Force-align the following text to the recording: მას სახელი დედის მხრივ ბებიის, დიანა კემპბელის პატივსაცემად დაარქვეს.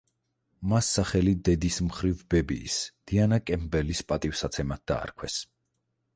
მას 0.69 0.87
სახელი 0.95 1.33
დედის 1.49 1.77
მხრივ 1.89 2.23
ბებიის, 2.35 2.79
დიანა 3.13 3.41
კემპბელის 3.51 4.03
პატივსაცემად 4.15 4.85
დაარქვეს. 4.95 5.39